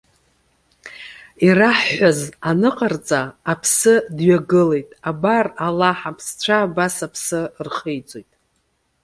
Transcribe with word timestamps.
Ираҳҳәаз 1.45 2.19
аныҟарҵа, 2.49 3.21
аԥсы 3.51 3.93
дҩагылеит. 4.15 4.89
Абар, 5.09 5.45
Аллаҳ 5.65 5.99
аԥсцәа 6.09 6.55
абас 6.65 6.95
аԥсы 7.05 7.39
рхеиҵоит. 7.65 8.31